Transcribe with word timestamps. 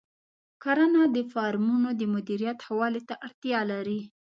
کرنه 0.63 1.01
د 1.15 1.17
فارمونو 1.31 1.89
د 1.99 2.01
مدیریت 2.13 2.57
ښه 2.65 2.73
والي 2.79 3.01
ته 3.09 3.15
اړتیا 3.27 3.59
لري. 3.71 4.01